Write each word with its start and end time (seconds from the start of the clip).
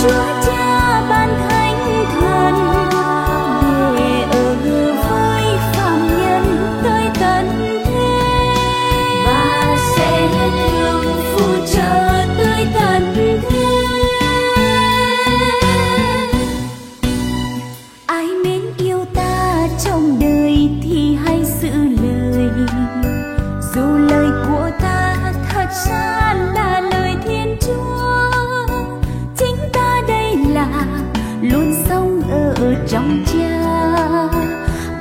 you 0.00 0.08
did. 0.08 0.57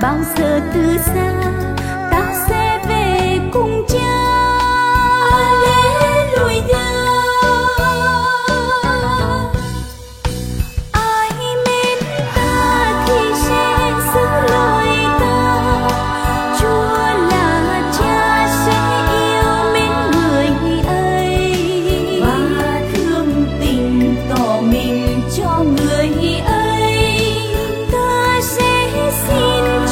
bao 0.00 0.18
giờ 0.36 0.60
từ 0.74 0.98
xa? 0.98 1.65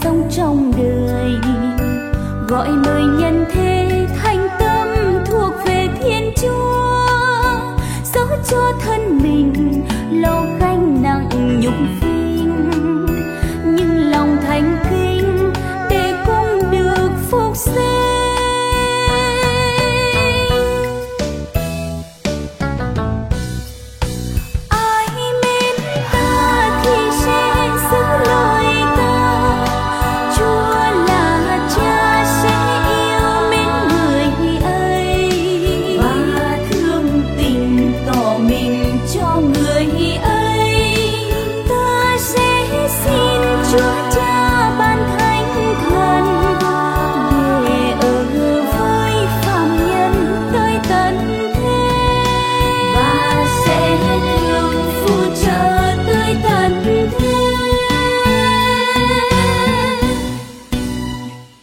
sống 0.00 0.28
trong 0.30 0.72
đời. 0.76 1.32
Gọi 2.48 2.68
mời 2.68 3.02
nhân 3.20 3.44
thế 3.52 4.06
thành 4.22 4.48
tâm 4.60 4.88
thuộc 5.26 5.52
về 5.66 5.88
thiên 6.02 6.32
chúa 6.42 7.06
dẫu 8.14 8.26
cho 8.50 8.72
thân 8.80 9.18
mình 9.22 9.75